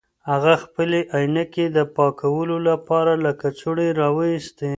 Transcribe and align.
هغه 0.29 0.53
خپلې 0.63 0.99
عینکې 1.17 1.65
د 1.77 1.79
پاکولو 1.95 2.57
لپاره 2.69 3.13
له 3.23 3.31
کڅوړې 3.41 3.87
راویستې. 3.99 4.69